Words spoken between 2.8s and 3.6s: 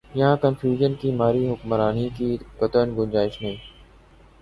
گنجائش نہیں۔